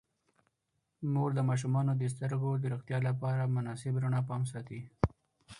مور 1.13 1.29
د 1.35 1.39
ماشومانو 1.49 1.91
د 1.95 2.03
سترګو 2.13 2.51
د 2.57 2.63
روغتیا 2.73 2.97
لپاره 3.07 3.41
د 3.45 3.51
مناسب 3.55 3.93
رڼا 4.03 4.21
پام 4.29 4.41
ساتي. 4.51 4.81